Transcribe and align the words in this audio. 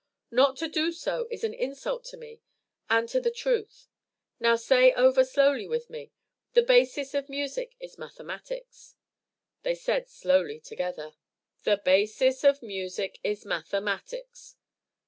Not 0.31 0.57
to 0.57 0.67
do 0.67 0.91
so 0.91 1.27
is 1.29 1.43
an 1.43 1.53
insult 1.53 2.05
to 2.05 2.17
me 2.17 2.41
and 2.89 3.07
to 3.09 3.21
the 3.21 3.29
truth. 3.29 3.87
Now 4.39 4.55
say 4.55 4.91
over 4.95 5.23
slowly 5.23 5.67
with 5.67 5.91
me: 5.91 6.11
'The 6.53 6.63
basis 6.63 7.13
of 7.13 7.29
music 7.29 7.75
is 7.79 7.99
mathematics.'" 7.99 8.95
They 9.61 9.75
said 9.75 10.09
slowly 10.09 10.59
together: 10.59 11.13
"The 11.65 11.77
basis 11.77 12.43
of 12.43 12.63
music 12.63 13.19
is 13.23 13.45
mathematics." 13.45 14.55